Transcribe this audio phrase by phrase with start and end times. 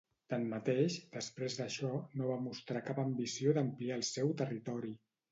[0.33, 1.91] Tanmateix, després d'això
[2.21, 4.95] no va mostrar cap ambició d'ampliar el seu territori.